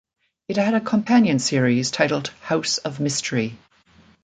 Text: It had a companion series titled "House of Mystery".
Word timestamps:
It 0.47 0.57
had 0.57 0.73
a 0.73 0.81
companion 0.81 1.37
series 1.37 1.91
titled 1.91 2.29
"House 2.41 2.79
of 2.79 2.99
Mystery". 2.99 3.59